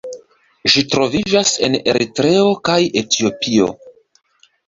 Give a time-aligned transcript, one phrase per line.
[0.75, 3.67] Ĝi troviĝas en Eritreo kaj Etiopio.